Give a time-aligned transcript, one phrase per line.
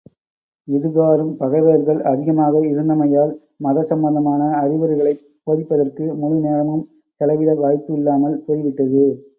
[0.67, 3.33] இதுகாறும் பகைவர்கள் அதிகமாக இருந்தமையால்,
[3.57, 6.83] மத சம்பந்தமான அறிவுரைகளைப் போதிப்பதற்கு முழு நேரமும்
[7.21, 9.05] செலவிட வாய்ப்பு இல்லாமல் போய்விட்டது.